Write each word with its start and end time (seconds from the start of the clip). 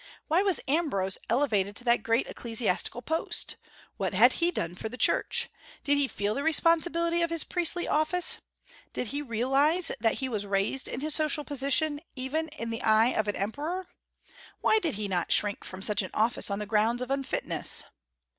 Why 0.29 0.41
was 0.41 0.59
Ambrose 0.67 1.19
elevated 1.29 1.75
to 1.75 1.83
that 1.83 2.01
great 2.01 2.25
ecclesiastical 2.25 3.03
post? 3.03 3.57
What 3.97 4.15
had 4.15 4.31
he 4.41 4.49
done 4.49 4.73
for 4.73 4.89
the 4.89 4.97
Church? 4.97 5.47
Did 5.83 5.95
he 5.95 6.07
feel 6.07 6.33
the 6.33 6.41
responsibility 6.41 7.21
of 7.21 7.29
his 7.29 7.43
priestly 7.43 7.87
office? 7.87 8.39
Did 8.93 9.09
he 9.09 9.21
realize 9.21 9.91
that 9.99 10.15
he 10.15 10.27
was 10.27 10.43
raised 10.47 10.87
in 10.87 11.01
his 11.01 11.13
social 11.13 11.43
position, 11.43 12.01
even 12.15 12.47
in 12.47 12.71
the 12.71 12.81
eye 12.81 13.09
of 13.09 13.27
an 13.27 13.35
emperor? 13.35 13.85
Why 14.59 14.79
did 14.79 14.95
he 14.95 15.07
not 15.07 15.31
shrink 15.31 15.63
from 15.63 15.83
such 15.83 16.01
an 16.01 16.09
office, 16.15 16.49
on 16.49 16.57
the 16.57 16.65
grounds 16.65 17.03
of 17.03 17.11
unfitness? 17.11 17.83